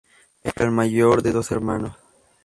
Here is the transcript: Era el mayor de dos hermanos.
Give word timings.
Era 0.41 0.65
el 0.65 0.71
mayor 0.71 1.21
de 1.21 1.31
dos 1.31 1.51
hermanos. 1.51 1.95